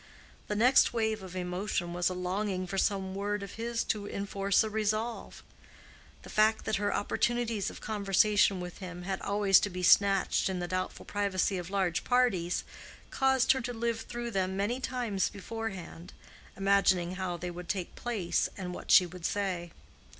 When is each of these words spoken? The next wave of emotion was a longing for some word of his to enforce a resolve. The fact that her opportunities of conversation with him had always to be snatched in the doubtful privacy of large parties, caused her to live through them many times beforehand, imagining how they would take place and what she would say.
The 0.47 0.55
next 0.55 0.93
wave 0.93 1.21
of 1.21 1.35
emotion 1.35 1.93
was 1.93 2.09
a 2.09 2.15
longing 2.15 2.65
for 2.65 2.79
some 2.79 3.13
word 3.13 3.43
of 3.43 3.53
his 3.53 3.83
to 3.83 4.07
enforce 4.09 4.63
a 4.63 4.69
resolve. 4.71 5.43
The 6.23 6.29
fact 6.31 6.65
that 6.65 6.77
her 6.77 6.91
opportunities 6.91 7.69
of 7.69 7.81
conversation 7.81 8.59
with 8.59 8.79
him 8.79 9.03
had 9.03 9.21
always 9.21 9.59
to 9.59 9.69
be 9.69 9.83
snatched 9.83 10.49
in 10.49 10.57
the 10.57 10.67
doubtful 10.67 11.05
privacy 11.05 11.59
of 11.59 11.69
large 11.69 12.03
parties, 12.03 12.63
caused 13.11 13.51
her 13.51 13.61
to 13.61 13.73
live 13.73 14.01
through 14.01 14.31
them 14.31 14.57
many 14.57 14.79
times 14.79 15.29
beforehand, 15.29 16.13
imagining 16.57 17.17
how 17.17 17.37
they 17.37 17.51
would 17.51 17.69
take 17.69 17.93
place 17.93 18.49
and 18.57 18.73
what 18.73 18.89
she 18.89 19.05
would 19.05 19.23
say. 19.23 19.69